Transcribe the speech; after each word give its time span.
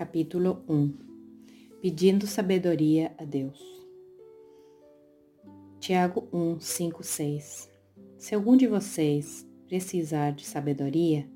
Capítulo 0.00 0.64
1 0.66 0.94
Pedindo 1.82 2.26
sabedoria 2.26 3.14
a 3.18 3.24
Deus. 3.26 3.60
Tiago 5.78 6.26
1, 6.32 6.58
5, 6.58 7.04
6 7.04 7.70
Se 8.16 8.34
algum 8.34 8.56
de 8.56 8.66
vocês 8.66 9.46
precisar 9.68 10.30
de 10.30 10.46
sabedoria, 10.46 11.28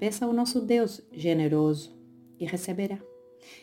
peça 0.00 0.26
ao 0.26 0.32
nosso 0.32 0.60
Deus 0.60 1.00
generoso 1.12 1.96
e 2.40 2.44
receberá. 2.44 2.98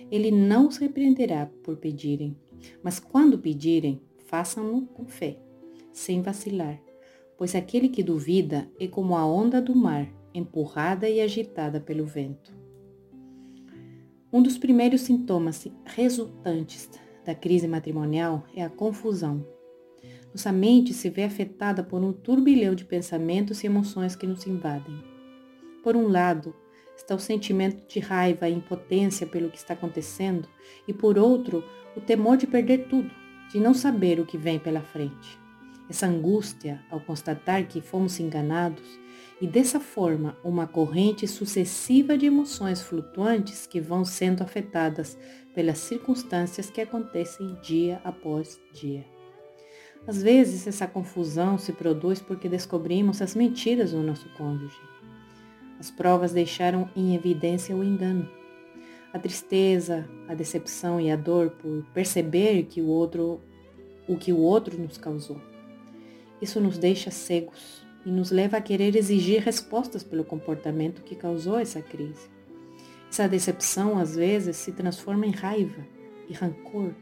Ele 0.09 0.31
não 0.31 0.69
os 0.69 0.77
repreenderá 0.77 1.51
por 1.61 1.75
pedirem, 1.75 2.37
mas 2.81 2.97
quando 2.97 3.37
pedirem, 3.37 4.01
façam-no 4.25 4.85
com 4.85 5.05
fé, 5.05 5.37
sem 5.91 6.21
vacilar, 6.21 6.81
pois 7.37 7.55
aquele 7.55 7.89
que 7.89 8.01
duvida 8.01 8.71
é 8.79 8.87
como 8.87 9.17
a 9.17 9.25
onda 9.25 9.61
do 9.61 9.75
mar, 9.75 10.09
empurrada 10.33 11.09
e 11.09 11.19
agitada 11.19 11.81
pelo 11.81 12.05
vento. 12.05 12.64
Um 14.35 14.41
dos 14.41 14.57
primeiros 14.57 14.99
sintomas 14.99 15.65
resultantes 15.85 16.89
da 17.25 17.33
crise 17.33 17.69
matrimonial 17.69 18.45
é 18.53 18.65
a 18.65 18.69
confusão. 18.69 19.47
Nossa 20.33 20.51
mente 20.51 20.93
se 20.93 21.09
vê 21.09 21.23
afetada 21.23 21.81
por 21.81 22.03
um 22.03 22.11
turbilhão 22.11 22.75
de 22.75 22.83
pensamentos 22.83 23.63
e 23.63 23.67
emoções 23.67 24.13
que 24.13 24.27
nos 24.27 24.45
invadem. 24.45 25.01
Por 25.81 25.95
um 25.95 26.09
lado, 26.09 26.53
está 26.97 27.15
o 27.15 27.19
sentimento 27.19 27.87
de 27.87 28.01
raiva 28.01 28.49
e 28.49 28.53
impotência 28.53 29.25
pelo 29.25 29.49
que 29.49 29.57
está 29.57 29.73
acontecendo, 29.73 30.49
e 30.85 30.91
por 30.91 31.17
outro, 31.17 31.63
o 31.95 32.01
temor 32.01 32.35
de 32.35 32.45
perder 32.45 32.89
tudo, 32.89 33.09
de 33.53 33.57
não 33.61 33.73
saber 33.73 34.19
o 34.19 34.25
que 34.25 34.37
vem 34.37 34.59
pela 34.59 34.81
frente. 34.81 35.44
Essa 35.89 36.07
angústia 36.07 36.81
ao 36.89 36.99
constatar 36.99 37.67
que 37.67 37.81
fomos 37.81 38.19
enganados 38.19 38.99
e 39.39 39.47
dessa 39.47 39.79
forma 39.79 40.37
uma 40.43 40.65
corrente 40.65 41.27
sucessiva 41.27 42.17
de 42.17 42.25
emoções 42.25 42.81
flutuantes 42.81 43.67
que 43.67 43.79
vão 43.79 44.05
sendo 44.05 44.41
afetadas 44.41 45.17
pelas 45.53 45.77
circunstâncias 45.79 46.69
que 46.69 46.81
acontecem 46.81 47.57
dia 47.61 48.01
após 48.03 48.59
dia. 48.73 49.05
Às 50.07 50.21
vezes 50.21 50.67
essa 50.67 50.87
confusão 50.87 51.57
se 51.57 51.73
produz 51.73 52.21
porque 52.21 52.47
descobrimos 52.47 53.21
as 53.21 53.35
mentiras 53.35 53.91
do 53.91 54.01
nosso 54.01 54.29
cônjuge. 54.37 54.79
As 55.79 55.91
provas 55.91 56.31
deixaram 56.31 56.89
em 56.95 57.15
evidência 57.15 57.75
o 57.75 57.83
engano. 57.83 58.29
A 59.11 59.19
tristeza, 59.19 60.07
a 60.27 60.33
decepção 60.33 60.99
e 60.99 61.09
a 61.09 61.15
dor 61.15 61.51
por 61.51 61.83
perceber 61.93 62.63
que 62.63 62.81
o 62.81 62.87
outro 62.87 63.41
o 64.07 64.15
que 64.15 64.31
o 64.31 64.37
outro 64.37 64.77
nos 64.77 64.97
causou. 64.99 65.41
Isso 66.41 66.59
nos 66.59 66.77
deixa 66.77 67.11
cegos 67.11 67.85
e 68.05 68.11
nos 68.11 68.31
leva 68.31 68.57
a 68.57 68.61
querer 68.61 68.95
exigir 68.95 69.41
respostas 69.41 70.03
pelo 70.03 70.23
comportamento 70.23 71.01
que 71.01 71.15
causou 71.15 71.57
essa 71.57 71.81
crise. 71.81 72.29
Essa 73.09 73.27
decepção, 73.27 73.97
às 73.97 74.15
vezes, 74.15 74.57
se 74.57 74.71
transforma 74.71 75.25
em 75.25 75.31
raiva 75.31 75.85
e 76.29 76.33
rancor. 76.33 76.93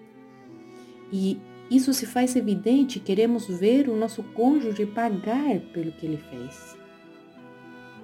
E 1.12 1.40
isso 1.70 1.94
se 1.94 2.06
faz 2.06 2.36
evidente, 2.36 3.00
queremos 3.00 3.48
ver 3.48 3.90
o 3.90 3.96
nosso 3.96 4.22
cônjuge 4.22 4.86
pagar 4.86 5.60
pelo 5.74 5.92
que 5.92 6.06
ele 6.06 6.18
fez. 6.30 6.78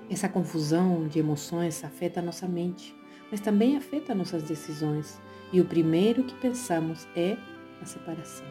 Essa 0.10 0.28
confusão 0.28 1.08
de 1.08 1.20
emoções 1.20 1.84
afeta 1.84 2.20
a 2.20 2.24
nossa 2.24 2.48
mente, 2.48 2.96
mas 3.30 3.40
também 3.40 3.78
afeta 3.78 4.16
nossas 4.16 4.44
decisões. 4.44 5.22
E 5.54 5.62
o 5.62 5.66
primeiro 5.66 6.24
que 6.24 6.34
pensamos 6.36 7.08
é 7.16 7.38
a 7.82 7.86
separação. 7.86 8.46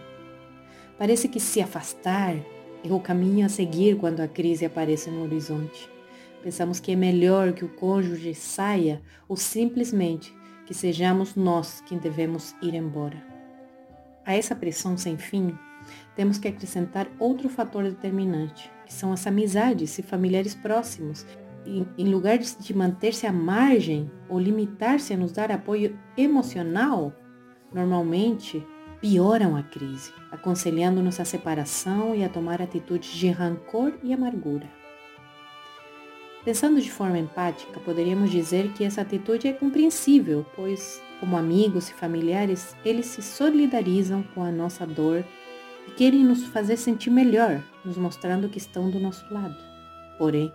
Parece 0.96 1.28
que 1.28 1.40
se 1.40 1.60
afastar 1.60 2.36
é 2.84 2.92
o 2.92 3.00
caminho 3.00 3.44
a 3.44 3.48
seguir 3.48 3.96
quando 3.96 4.20
a 4.20 4.28
crise 4.28 4.64
aparece 4.64 5.10
no 5.10 5.22
horizonte. 5.22 5.90
Pensamos 6.42 6.78
que 6.78 6.92
é 6.92 6.96
melhor 6.96 7.52
que 7.52 7.64
o 7.64 7.68
cônjuge 7.68 8.34
saia 8.34 9.02
ou 9.28 9.36
simplesmente 9.36 10.34
que 10.64 10.74
sejamos 10.74 11.34
nós 11.34 11.82
quem 11.86 11.98
devemos 11.98 12.54
ir 12.62 12.74
embora. 12.74 13.16
A 14.24 14.34
essa 14.34 14.54
pressão 14.54 14.96
sem 14.96 15.16
fim, 15.16 15.56
temos 16.14 16.38
que 16.38 16.48
acrescentar 16.48 17.08
outro 17.18 17.48
fator 17.48 17.84
determinante, 17.84 18.70
que 18.84 18.92
são 18.92 19.12
as 19.12 19.26
amizades 19.26 19.98
e 19.98 20.02
familiares 20.02 20.54
próximos. 20.54 21.26
em 21.66 22.08
lugar 22.08 22.38
de 22.38 22.74
manter-se 22.74 23.26
à 23.26 23.32
margem 23.32 24.10
ou 24.28 24.38
limitar-se 24.38 25.12
a 25.12 25.16
nos 25.16 25.32
dar 25.32 25.52
apoio 25.52 25.98
emocional, 26.16 27.12
normalmente 27.72 28.64
pioram 29.00 29.56
a 29.56 29.62
crise, 29.62 30.12
aconselhando-nos 30.30 31.20
a 31.20 31.24
separação 31.24 32.14
e 32.14 32.24
a 32.24 32.28
tomar 32.28 32.60
atitudes 32.60 33.10
de 33.10 33.28
rancor 33.28 33.94
e 34.02 34.12
amargura. 34.12 34.68
Pensando 36.44 36.80
de 36.80 36.90
forma 36.90 37.18
empática, 37.18 37.78
poderíamos 37.80 38.30
dizer 38.30 38.72
que 38.72 38.84
essa 38.84 39.02
atitude 39.02 39.48
é 39.48 39.52
compreensível, 39.52 40.46
pois, 40.56 41.02
como 41.20 41.36
amigos 41.36 41.90
e 41.90 41.94
familiares, 41.94 42.74
eles 42.84 43.06
se 43.06 43.22
solidarizam 43.22 44.22
com 44.34 44.42
a 44.42 44.50
nossa 44.50 44.86
dor 44.86 45.24
e 45.86 45.90
querem 45.92 46.24
nos 46.24 46.44
fazer 46.44 46.76
sentir 46.76 47.10
melhor, 47.10 47.62
nos 47.84 47.96
mostrando 47.96 48.48
que 48.48 48.58
estão 48.58 48.90
do 48.90 48.98
nosso 48.98 49.24
lado. 49.32 49.56
Porém, 50.16 50.52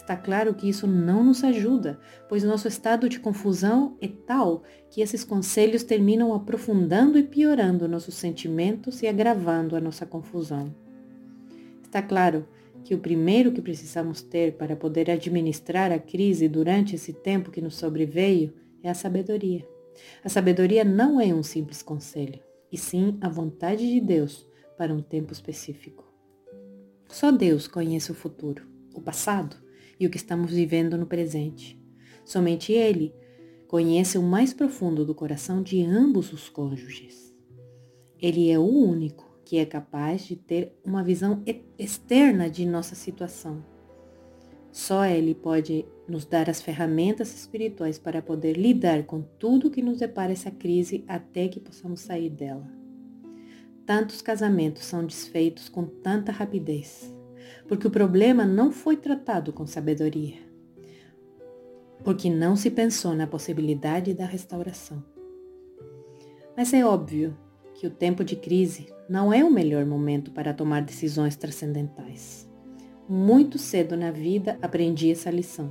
Está 0.00 0.16
claro 0.16 0.54
que 0.54 0.66
isso 0.66 0.86
não 0.86 1.22
nos 1.22 1.44
ajuda, 1.44 2.00
pois 2.26 2.42
nosso 2.42 2.66
estado 2.66 3.06
de 3.06 3.20
confusão 3.20 3.98
é 4.00 4.08
tal 4.08 4.62
que 4.88 5.02
esses 5.02 5.22
conselhos 5.22 5.84
terminam 5.84 6.32
aprofundando 6.32 7.18
e 7.18 7.22
piorando 7.22 7.86
nossos 7.86 8.14
sentimentos 8.14 9.02
e 9.02 9.06
agravando 9.06 9.76
a 9.76 9.80
nossa 9.80 10.06
confusão. 10.06 10.74
Está 11.82 12.00
claro 12.00 12.48
que 12.82 12.94
o 12.94 12.98
primeiro 12.98 13.52
que 13.52 13.60
precisamos 13.60 14.22
ter 14.22 14.54
para 14.54 14.74
poder 14.74 15.10
administrar 15.10 15.92
a 15.92 15.98
crise 15.98 16.48
durante 16.48 16.96
esse 16.96 17.12
tempo 17.12 17.50
que 17.50 17.60
nos 17.60 17.74
sobreveio 17.74 18.54
é 18.82 18.88
a 18.88 18.94
sabedoria. 18.94 19.68
A 20.24 20.30
sabedoria 20.30 20.82
não 20.82 21.20
é 21.20 21.26
um 21.26 21.42
simples 21.42 21.82
conselho, 21.82 22.40
e 22.72 22.78
sim 22.78 23.18
a 23.20 23.28
vontade 23.28 23.86
de 23.86 24.00
Deus 24.00 24.48
para 24.78 24.94
um 24.94 25.02
tempo 25.02 25.30
específico. 25.30 26.10
Só 27.06 27.30
Deus 27.30 27.68
conhece 27.68 28.10
o 28.10 28.14
futuro, 28.14 28.66
o 28.94 29.00
passado 29.00 29.68
e 30.00 30.06
o 30.06 30.10
que 30.10 30.16
estamos 30.16 30.50
vivendo 30.50 30.96
no 30.96 31.04
presente. 31.04 31.78
Somente 32.24 32.72
Ele 32.72 33.14
conhece 33.68 34.16
o 34.16 34.22
mais 34.22 34.54
profundo 34.54 35.04
do 35.04 35.14
coração 35.14 35.62
de 35.62 35.82
ambos 35.84 36.32
os 36.32 36.48
cônjuges. 36.48 37.36
Ele 38.18 38.50
é 38.50 38.58
o 38.58 38.64
único 38.64 39.28
que 39.44 39.58
é 39.58 39.66
capaz 39.66 40.24
de 40.24 40.36
ter 40.36 40.74
uma 40.82 41.04
visão 41.04 41.42
externa 41.78 42.48
de 42.48 42.64
nossa 42.64 42.94
situação. 42.94 43.62
Só 44.72 45.04
Ele 45.04 45.34
pode 45.34 45.84
nos 46.08 46.24
dar 46.24 46.48
as 46.48 46.62
ferramentas 46.62 47.34
espirituais 47.34 47.98
para 47.98 48.22
poder 48.22 48.56
lidar 48.56 49.04
com 49.04 49.20
tudo 49.20 49.70
que 49.70 49.82
nos 49.82 49.98
depara 49.98 50.32
essa 50.32 50.50
crise 50.50 51.04
até 51.06 51.48
que 51.48 51.60
possamos 51.60 52.00
sair 52.00 52.30
dela. 52.30 52.66
Tantos 53.84 54.22
casamentos 54.22 54.84
são 54.84 55.04
desfeitos 55.04 55.68
com 55.68 55.84
tanta 55.84 56.30
rapidez 56.30 57.12
porque 57.66 57.86
o 57.86 57.90
problema 57.90 58.44
não 58.44 58.70
foi 58.72 58.96
tratado 58.96 59.52
com 59.52 59.66
sabedoria, 59.66 60.38
porque 62.04 62.30
não 62.30 62.56
se 62.56 62.70
pensou 62.70 63.14
na 63.14 63.26
possibilidade 63.26 64.14
da 64.14 64.26
restauração. 64.26 65.02
Mas 66.56 66.72
é 66.72 66.84
óbvio 66.84 67.36
que 67.74 67.86
o 67.86 67.90
tempo 67.90 68.22
de 68.22 68.36
crise 68.36 68.92
não 69.08 69.32
é 69.32 69.42
o 69.42 69.50
melhor 69.50 69.84
momento 69.86 70.30
para 70.30 70.52
tomar 70.52 70.82
decisões 70.82 71.34
transcendentais. 71.36 72.48
Muito 73.08 73.58
cedo 73.58 73.96
na 73.96 74.10
vida 74.10 74.58
aprendi 74.62 75.10
essa 75.10 75.30
lição. 75.30 75.70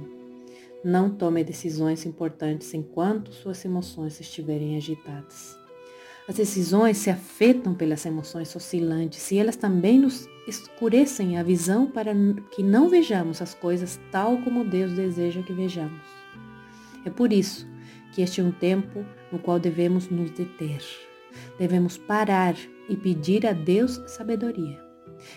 Não 0.84 1.10
tome 1.10 1.44
decisões 1.44 2.06
importantes 2.06 2.74
enquanto 2.74 3.32
suas 3.32 3.64
emoções 3.64 4.20
estiverem 4.20 4.76
agitadas. 4.78 5.58
As 6.30 6.36
decisões 6.36 6.98
se 6.98 7.10
afetam 7.10 7.74
pelas 7.74 8.06
emoções 8.06 8.56
oscilantes 8.56 9.32
e 9.32 9.40
elas 9.40 9.56
também 9.56 9.98
nos 9.98 10.30
escurecem 10.48 11.40
a 11.40 11.44
visão 11.44 11.88
para 11.88 12.14
que 12.52 12.62
não 12.62 12.88
vejamos 12.88 13.42
as 13.42 13.56
coisas 13.56 14.00
tal 14.12 14.38
como 14.44 14.64
Deus 14.64 14.92
deseja 14.92 15.42
que 15.42 15.52
vejamos. 15.52 16.04
É 17.04 17.10
por 17.10 17.34
isso 17.34 17.68
que 18.14 18.22
este 18.22 18.42
é 18.42 18.44
um 18.44 18.52
tempo 18.52 19.04
no 19.32 19.40
qual 19.40 19.60
devemos 19.60 20.08
nos 20.08 20.30
deter. 20.30 20.84
Devemos 21.58 21.98
parar 21.98 22.56
e 22.88 22.96
pedir 22.96 23.48
a 23.48 23.52
Deus 23.52 24.00
sabedoria. 24.06 24.80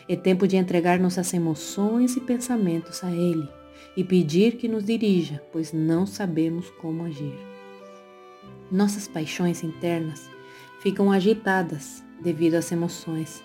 É 0.06 0.14
tempo 0.14 0.46
de 0.46 0.58
entregar 0.58 1.00
nossas 1.00 1.32
emoções 1.32 2.16
e 2.16 2.20
pensamentos 2.20 3.02
a 3.02 3.10
Ele 3.10 3.48
e 3.96 4.04
pedir 4.04 4.58
que 4.58 4.68
nos 4.68 4.84
dirija, 4.84 5.42
pois 5.52 5.72
não 5.72 6.04
sabemos 6.04 6.68
como 6.82 7.06
agir. 7.06 7.38
Nossas 8.70 9.08
paixões 9.08 9.64
internas 9.64 10.31
ficam 10.82 11.12
agitadas 11.12 12.04
devido 12.20 12.54
às 12.54 12.72
emoções. 12.72 13.42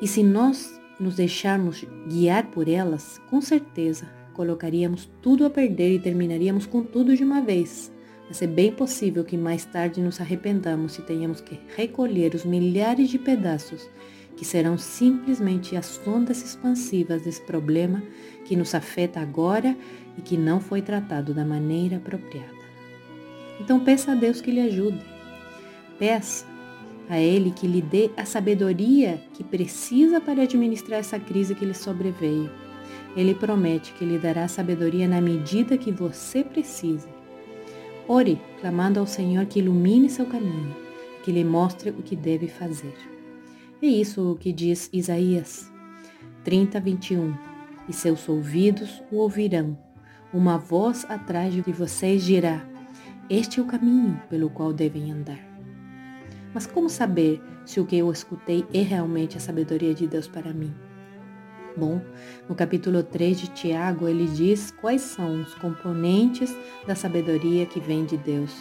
E 0.00 0.06
se 0.06 0.22
nós 0.22 0.80
nos 1.00 1.16
deixarmos 1.16 1.84
guiar 2.08 2.46
por 2.46 2.68
elas, 2.68 3.20
com 3.28 3.40
certeza 3.40 4.08
colocaríamos 4.32 5.10
tudo 5.20 5.44
a 5.44 5.50
perder 5.50 5.96
e 5.96 5.98
terminaríamos 5.98 6.66
com 6.66 6.82
tudo 6.82 7.16
de 7.16 7.24
uma 7.24 7.42
vez. 7.42 7.92
Mas 8.28 8.40
é 8.40 8.46
bem 8.46 8.72
possível 8.72 9.24
que 9.24 9.36
mais 9.36 9.64
tarde 9.64 10.00
nos 10.00 10.20
arrependamos 10.20 10.96
e 10.96 11.02
tenhamos 11.02 11.40
que 11.40 11.58
recolher 11.76 12.34
os 12.34 12.44
milhares 12.44 13.10
de 13.10 13.18
pedaços 13.18 13.90
que 14.36 14.44
serão 14.44 14.78
simplesmente 14.78 15.76
as 15.76 16.00
ondas 16.06 16.42
expansivas 16.42 17.22
desse 17.22 17.42
problema 17.42 18.02
que 18.44 18.56
nos 18.56 18.74
afeta 18.74 19.20
agora 19.20 19.76
e 20.16 20.22
que 20.22 20.36
não 20.36 20.60
foi 20.60 20.80
tratado 20.80 21.34
da 21.34 21.44
maneira 21.44 21.96
apropriada. 21.96 22.60
Então 23.60 23.80
peça 23.80 24.12
a 24.12 24.14
Deus 24.14 24.40
que 24.40 24.52
lhe 24.52 24.60
ajude. 24.60 25.04
Peça 25.98 26.46
a 27.10 27.18
Ele 27.18 27.50
que 27.50 27.66
lhe 27.66 27.82
dê 27.82 28.08
a 28.16 28.24
sabedoria 28.24 29.20
que 29.34 29.42
precisa 29.42 30.20
para 30.20 30.44
administrar 30.44 31.00
essa 31.00 31.18
crise 31.18 31.56
que 31.56 31.64
lhe 31.64 31.74
sobreveio. 31.74 32.48
Ele 33.16 33.34
promete 33.34 33.92
que 33.94 34.04
lhe 34.04 34.16
dará 34.16 34.46
sabedoria 34.46 35.08
na 35.08 35.20
medida 35.20 35.76
que 35.76 35.90
você 35.90 36.44
precisa. 36.44 37.08
Ore, 38.06 38.40
clamando 38.60 39.00
ao 39.00 39.06
Senhor 39.08 39.44
que 39.46 39.58
ilumine 39.58 40.08
seu 40.08 40.24
caminho, 40.24 40.74
que 41.24 41.32
lhe 41.32 41.42
mostre 41.42 41.90
o 41.90 41.94
que 41.94 42.14
deve 42.14 42.46
fazer. 42.46 42.94
É 43.82 43.86
isso 43.86 44.30
o 44.30 44.36
que 44.36 44.52
diz 44.52 44.88
Isaías 44.92 45.68
30, 46.44 46.78
21. 46.78 47.34
E 47.88 47.92
seus 47.92 48.28
ouvidos 48.28 49.02
o 49.10 49.16
ouvirão. 49.16 49.76
Uma 50.32 50.56
voz 50.56 51.04
atrás 51.08 51.52
de 51.52 51.60
vocês 51.72 52.24
dirá: 52.24 52.64
Este 53.28 53.58
é 53.58 53.62
o 53.62 53.66
caminho 53.66 54.22
pelo 54.30 54.48
qual 54.48 54.72
devem 54.72 55.10
andar. 55.10 55.49
Mas 56.52 56.66
como 56.66 56.90
saber 56.90 57.40
se 57.64 57.78
o 57.80 57.86
que 57.86 57.96
eu 57.96 58.10
escutei 58.10 58.66
é 58.74 58.80
realmente 58.80 59.36
a 59.36 59.40
sabedoria 59.40 59.94
de 59.94 60.06
Deus 60.06 60.26
para 60.26 60.52
mim? 60.52 60.74
Bom, 61.76 62.00
no 62.48 62.54
capítulo 62.54 63.02
3 63.02 63.40
de 63.40 63.46
Tiago, 63.48 64.08
ele 64.08 64.26
diz 64.26 64.72
quais 64.80 65.02
são 65.02 65.42
os 65.42 65.54
componentes 65.54 66.54
da 66.86 66.96
sabedoria 66.96 67.64
que 67.66 67.78
vem 67.78 68.04
de 68.04 68.16
Deus. 68.16 68.52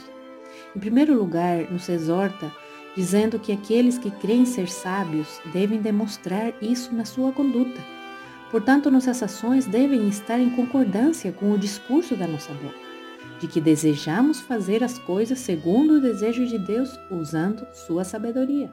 Em 0.76 0.80
primeiro 0.80 1.18
lugar, 1.18 1.72
nos 1.72 1.90
exorta 1.90 2.52
dizendo 2.96 3.40
que 3.40 3.52
aqueles 3.52 3.98
que 3.98 4.12
creem 4.12 4.46
ser 4.46 4.68
sábios 4.70 5.40
devem 5.52 5.82
demonstrar 5.82 6.54
isso 6.62 6.94
na 6.94 7.06
sua 7.06 7.32
conduta. 7.32 7.82
Portanto, 8.52 8.92
nossas 8.92 9.22
ações 9.24 9.66
devem 9.66 10.08
estar 10.08 10.40
em 10.40 10.50
concordância 10.52 11.32
com 11.32 11.52
o 11.52 11.58
discurso 11.58 12.16
da 12.16 12.28
nossa 12.28 12.54
boca 12.54 12.89
de 13.40 13.48
que 13.48 13.62
desejamos 13.62 14.40
fazer 14.40 14.84
as 14.84 15.00
coisas 15.00 15.40
segundo 15.40 15.94
o 15.94 16.02
desejo 16.02 16.46
de 16.46 16.58
Deus, 16.58 17.00
usando 17.10 17.66
sua 17.74 18.04
sabedoria. 18.04 18.70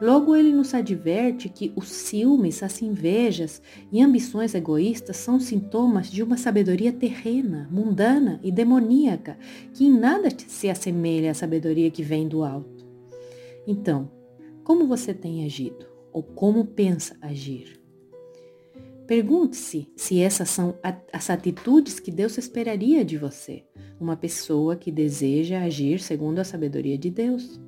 Logo, 0.00 0.34
ele 0.34 0.52
nos 0.52 0.74
adverte 0.74 1.48
que 1.48 1.72
os 1.76 1.88
ciúmes, 1.88 2.62
as 2.62 2.82
invejas 2.82 3.62
e 3.92 4.02
ambições 4.02 4.54
egoístas 4.54 5.16
são 5.16 5.38
sintomas 5.38 6.10
de 6.10 6.22
uma 6.22 6.36
sabedoria 6.36 6.92
terrena, 6.92 7.68
mundana 7.70 8.40
e 8.42 8.50
demoníaca, 8.50 9.38
que 9.72 9.84
em 9.84 9.96
nada 9.96 10.28
se 10.48 10.68
assemelha 10.68 11.30
à 11.30 11.34
sabedoria 11.34 11.90
que 11.90 12.02
vem 12.02 12.26
do 12.26 12.42
alto. 12.42 12.84
Então, 13.66 14.10
como 14.64 14.86
você 14.86 15.14
tem 15.14 15.44
agido? 15.44 15.86
Ou 16.12 16.22
como 16.22 16.64
pensa 16.64 17.16
agir? 17.20 17.83
Pergunte-se 19.06 19.92
se 19.96 20.20
essas 20.20 20.48
são 20.48 20.78
as 21.12 21.28
atitudes 21.28 22.00
que 22.00 22.10
Deus 22.10 22.38
esperaria 22.38 23.04
de 23.04 23.18
você, 23.18 23.64
uma 24.00 24.16
pessoa 24.16 24.76
que 24.76 24.90
deseja 24.90 25.62
agir 25.62 26.00
segundo 26.00 26.38
a 26.38 26.44
sabedoria 26.44 26.96
de 26.96 27.10
Deus. 27.10 27.60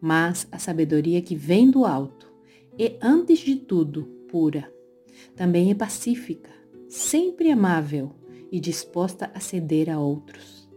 Mas 0.00 0.48
a 0.50 0.58
sabedoria 0.58 1.22
que 1.22 1.36
vem 1.36 1.70
do 1.70 1.84
alto 1.84 2.32
é, 2.78 2.96
antes 3.00 3.38
de 3.40 3.56
tudo, 3.56 4.04
pura. 4.28 4.72
Também 5.36 5.70
é 5.70 5.74
pacífica, 5.74 6.50
sempre 6.88 7.50
amável 7.50 8.12
e 8.50 8.58
disposta 8.58 9.30
a 9.34 9.38
ceder 9.38 9.88
a 9.88 10.00
outros. 10.00 10.68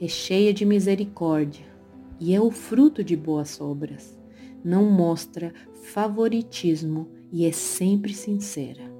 É 0.00 0.08
cheia 0.08 0.52
de 0.52 0.64
misericórdia 0.64 1.66
e 2.18 2.34
é 2.34 2.40
o 2.40 2.50
fruto 2.50 3.04
de 3.04 3.16
boas 3.16 3.60
obras. 3.60 4.18
Não 4.64 4.84
mostra 4.84 5.52
favoritismo 5.82 7.08
e 7.30 7.44
é 7.44 7.52
sempre 7.52 8.12
sincera. 8.12 8.91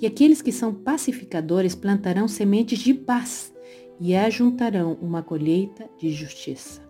E 0.00 0.06
aqueles 0.06 0.40
que 0.40 0.52
são 0.52 0.74
pacificadores 0.74 1.74
plantarão 1.74 2.26
sementes 2.26 2.78
de 2.78 2.94
paz 2.94 3.52
e 4.00 4.14
ajuntarão 4.16 4.96
uma 5.00 5.22
colheita 5.22 5.88
de 5.98 6.10
justiça. 6.10 6.82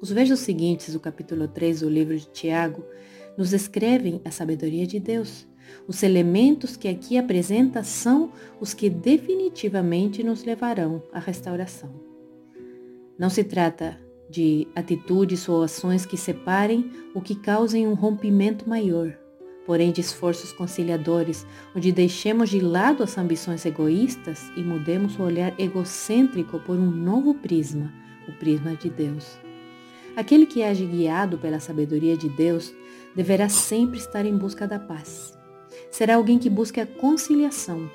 Os 0.00 0.12
versos 0.12 0.40
seguintes 0.40 0.92
do 0.92 1.00
capítulo 1.00 1.48
3 1.48 1.80
do 1.80 1.88
livro 1.88 2.16
de 2.16 2.26
Tiago 2.26 2.84
nos 3.36 3.52
escrevem 3.52 4.20
a 4.24 4.30
sabedoria 4.30 4.86
de 4.86 5.00
Deus. 5.00 5.46
Os 5.88 6.02
elementos 6.02 6.76
que 6.76 6.88
aqui 6.88 7.16
apresenta 7.16 7.82
são 7.82 8.30
os 8.60 8.74
que 8.74 8.88
definitivamente 8.88 10.22
nos 10.22 10.44
levarão 10.44 11.02
à 11.12 11.18
restauração. 11.18 11.90
Não 13.18 13.30
se 13.30 13.44
trata 13.44 13.98
de 14.28 14.66
atitudes 14.74 15.48
ou 15.48 15.62
ações 15.62 16.04
que 16.04 16.16
separem 16.16 16.90
ou 17.14 17.22
que 17.22 17.34
causem 17.34 17.86
um 17.86 17.94
rompimento 17.94 18.68
maior, 18.68 19.16
porém 19.66 19.90
de 19.90 20.00
esforços 20.00 20.52
conciliadores, 20.52 21.46
onde 21.74 21.90
deixemos 21.90 22.50
de 22.50 22.60
lado 22.60 23.02
as 23.02 23.16
ambições 23.16 23.64
egoístas 23.64 24.50
e 24.56 24.62
mudemos 24.62 25.18
o 25.18 25.22
olhar 25.22 25.54
egocêntrico 25.58 26.58
por 26.60 26.76
um 26.76 26.90
novo 26.90 27.34
prisma, 27.34 27.92
o 28.28 28.32
prisma 28.32 28.74
de 28.74 28.90
Deus. 28.90 29.38
Aquele 30.16 30.46
que 30.46 30.62
age 30.62 30.86
guiado 30.86 31.38
pela 31.38 31.58
sabedoria 31.58 32.16
de 32.16 32.28
Deus 32.28 32.72
deverá 33.14 33.48
sempre 33.48 33.98
estar 33.98 34.24
em 34.24 34.36
busca 34.36 34.66
da 34.66 34.78
paz. 34.78 35.36
Será 35.90 36.16
alguém 36.16 36.38
que 36.38 36.50
busque 36.50 36.80
a 36.80 36.86
conciliação, 36.86 37.90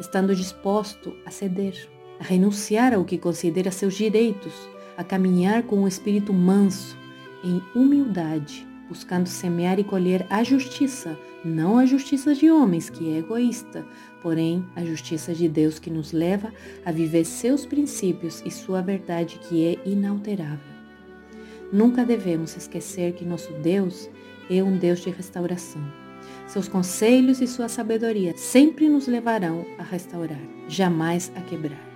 estando 0.00 0.34
disposto 0.34 1.14
a 1.24 1.30
ceder, 1.30 1.88
a 2.18 2.24
renunciar 2.24 2.94
ao 2.94 3.04
que 3.04 3.18
considera 3.18 3.70
seus 3.70 3.94
direitos, 3.94 4.52
a 4.96 5.04
caminhar 5.04 5.62
com 5.64 5.82
um 5.82 5.88
espírito 5.88 6.32
manso, 6.32 6.96
em 7.42 7.62
humildade, 7.74 8.66
buscando 8.90 9.28
semear 9.28 9.78
e 9.78 9.84
colher 9.84 10.26
a 10.28 10.42
justiça, 10.42 11.16
não 11.44 11.78
a 11.78 11.86
justiça 11.86 12.34
de 12.34 12.50
homens, 12.50 12.90
que 12.90 13.14
é 13.14 13.18
egoísta, 13.18 13.86
porém 14.20 14.66
a 14.74 14.84
justiça 14.84 15.32
de 15.32 15.48
Deus 15.48 15.78
que 15.78 15.88
nos 15.88 16.12
leva 16.12 16.52
a 16.84 16.90
viver 16.90 17.24
seus 17.24 17.64
princípios 17.64 18.42
e 18.44 18.50
sua 18.50 18.82
verdade 18.82 19.38
que 19.48 19.64
é 19.64 19.78
inalterável. 19.88 20.58
Nunca 21.72 22.04
devemos 22.04 22.56
esquecer 22.56 23.12
que 23.12 23.24
nosso 23.24 23.52
Deus 23.62 24.10
é 24.50 24.60
um 24.60 24.76
Deus 24.76 24.98
de 24.98 25.10
restauração. 25.10 25.80
Seus 26.48 26.66
conselhos 26.66 27.40
e 27.40 27.46
sua 27.46 27.68
sabedoria 27.68 28.36
sempre 28.36 28.88
nos 28.88 29.06
levarão 29.06 29.64
a 29.78 29.84
restaurar, 29.84 30.42
jamais 30.66 31.30
a 31.36 31.40
quebrar. 31.42 31.89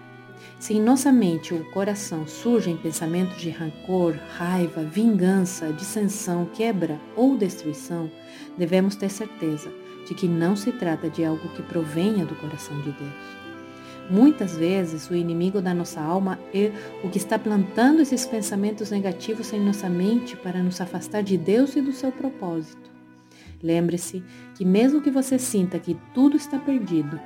Se 0.64 0.72
em 0.72 0.80
nossa 0.80 1.12
mente 1.12 1.52
ou 1.52 1.62
coração 1.62 2.26
surgem 2.26 2.74
pensamentos 2.74 3.36
de 3.36 3.50
rancor, 3.50 4.14
raiva, 4.38 4.82
vingança, 4.82 5.70
dissensão, 5.70 6.46
quebra 6.54 6.98
ou 7.14 7.36
destruição, 7.36 8.10
devemos 8.56 8.96
ter 8.96 9.10
certeza 9.10 9.70
de 10.08 10.14
que 10.14 10.26
não 10.26 10.56
se 10.56 10.72
trata 10.72 11.10
de 11.10 11.22
algo 11.22 11.50
que 11.50 11.60
provenha 11.60 12.24
do 12.24 12.34
coração 12.36 12.74
de 12.80 12.92
Deus. 12.92 13.12
Muitas 14.08 14.56
vezes 14.56 15.10
o 15.10 15.14
inimigo 15.14 15.60
da 15.60 15.74
nossa 15.74 16.00
alma 16.00 16.38
é 16.54 16.72
o 17.02 17.10
que 17.10 17.18
está 17.18 17.38
plantando 17.38 18.00
esses 18.00 18.24
pensamentos 18.24 18.90
negativos 18.90 19.52
em 19.52 19.60
nossa 19.60 19.90
mente 19.90 20.34
para 20.34 20.62
nos 20.62 20.80
afastar 20.80 21.22
de 21.22 21.36
Deus 21.36 21.76
e 21.76 21.82
do 21.82 21.92
seu 21.92 22.10
propósito. 22.10 22.90
Lembre-se 23.62 24.24
que 24.54 24.64
mesmo 24.64 25.02
que 25.02 25.10
você 25.10 25.38
sinta 25.38 25.78
que 25.78 25.94
tudo 26.14 26.38
está 26.38 26.58
perdido, 26.58 27.20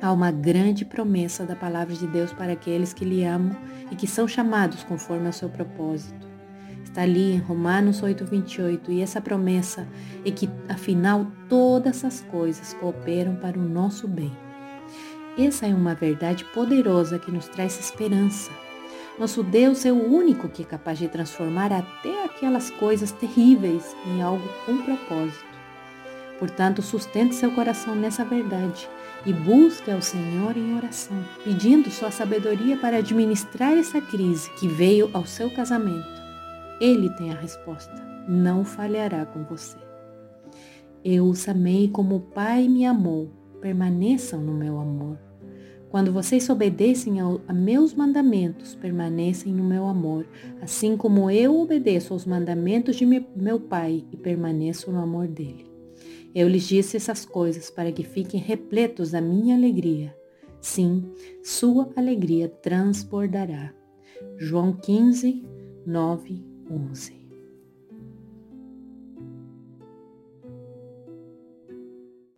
Há 0.00 0.12
uma 0.12 0.30
grande 0.30 0.84
promessa 0.84 1.44
da 1.44 1.56
palavra 1.56 1.94
de 1.94 2.06
Deus 2.06 2.32
para 2.32 2.52
aqueles 2.52 2.92
que 2.92 3.04
lhe 3.04 3.24
amam 3.24 3.56
e 3.90 3.96
que 3.96 4.06
são 4.06 4.28
chamados 4.28 4.84
conforme 4.84 5.26
ao 5.26 5.32
seu 5.32 5.48
propósito. 5.48 6.26
Está 6.84 7.02
ali 7.02 7.32
em 7.32 7.38
Romanos 7.38 8.02
8:28 8.02 8.90
e 8.90 9.00
essa 9.00 9.20
promessa 9.20 9.88
é 10.24 10.30
que 10.30 10.50
afinal 10.68 11.26
todas 11.48 12.04
as 12.04 12.20
coisas 12.20 12.74
cooperam 12.74 13.36
para 13.36 13.58
o 13.58 13.62
nosso 13.62 14.06
bem. 14.06 14.32
Essa 15.38 15.66
é 15.66 15.74
uma 15.74 15.94
verdade 15.94 16.44
poderosa 16.44 17.18
que 17.18 17.30
nos 17.30 17.48
traz 17.48 17.78
esperança. 17.78 18.50
Nosso 19.18 19.42
Deus 19.42 19.86
é 19.86 19.92
o 19.92 20.12
único 20.12 20.48
que 20.48 20.62
é 20.62 20.66
capaz 20.66 20.98
de 20.98 21.08
transformar 21.08 21.72
até 21.72 22.24
aquelas 22.24 22.70
coisas 22.70 23.12
terríveis 23.12 23.96
em 24.06 24.20
algo 24.20 24.46
com 24.66 24.76
propósito. 24.82 25.56
Portanto, 26.38 26.82
sustente 26.82 27.34
seu 27.34 27.50
coração 27.50 27.94
nessa 27.94 28.24
verdade 28.24 28.86
e 29.26 29.32
busque 29.32 29.90
ao 29.90 30.00
Senhor 30.00 30.56
em 30.56 30.76
oração, 30.76 31.16
pedindo 31.42 31.90
sua 31.90 32.12
sabedoria 32.12 32.76
para 32.76 32.98
administrar 32.98 33.76
essa 33.76 34.00
crise 34.00 34.48
que 34.52 34.68
veio 34.68 35.10
ao 35.12 35.26
seu 35.26 35.50
casamento. 35.50 36.06
Ele 36.80 37.10
tem 37.10 37.32
a 37.32 37.40
resposta, 37.40 37.92
não 38.28 38.64
falhará 38.64 39.26
com 39.26 39.42
você. 39.44 39.76
Eu 41.04 41.26
os 41.26 41.48
amei 41.48 41.88
como 41.88 42.16
o 42.16 42.20
Pai 42.20 42.68
me 42.68 42.86
amou, 42.86 43.30
permaneçam 43.60 44.40
no 44.40 44.54
meu 44.54 44.78
amor. 44.78 45.18
Quando 45.88 46.12
vocês 46.12 46.48
obedecem 46.50 47.18
a 47.20 47.52
meus 47.52 47.94
mandamentos, 47.94 48.74
permanecem 48.74 49.52
no 49.52 49.64
meu 49.64 49.86
amor, 49.86 50.26
assim 50.60 50.96
como 50.96 51.30
eu 51.30 51.58
obedeço 51.58 52.12
aos 52.12 52.26
mandamentos 52.26 52.96
de 52.96 53.06
meu 53.06 53.58
Pai 53.58 54.04
e 54.12 54.16
permaneço 54.16 54.92
no 54.92 55.00
amor 55.00 55.26
dele. 55.26 55.65
Eu 56.34 56.48
lhes 56.48 56.68
disse 56.68 56.96
essas 56.96 57.24
coisas 57.24 57.70
para 57.70 57.92
que 57.92 58.02
fiquem 58.02 58.40
repletos 58.40 59.10
da 59.12 59.20
minha 59.20 59.56
alegria. 59.56 60.16
Sim, 60.60 61.12
sua 61.42 61.90
alegria 61.96 62.48
transbordará. 62.48 63.72
João 64.36 64.72
15, 64.72 65.44
9, 65.86 66.44
11. 66.70 67.25